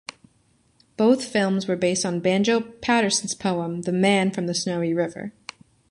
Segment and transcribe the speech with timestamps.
[0.97, 5.31] Both films were based on Banjo Paterson's poem The Man from Snowy River.